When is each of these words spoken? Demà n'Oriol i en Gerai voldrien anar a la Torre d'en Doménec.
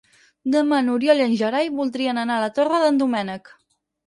Demà 0.53 0.79
n'Oriol 0.87 1.21
i 1.21 1.23
en 1.25 1.35
Gerai 1.41 1.69
voldrien 1.81 2.21
anar 2.23 2.39
a 2.39 2.45
la 2.45 2.49
Torre 2.57 2.81
d'en 2.87 2.99
Doménec. 3.05 3.55